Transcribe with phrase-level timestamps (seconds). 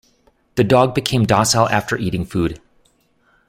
[0.55, 2.59] The dog became docile after eating food.